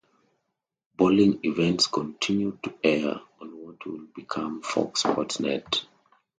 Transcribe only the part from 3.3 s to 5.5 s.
on what would become Fox Sports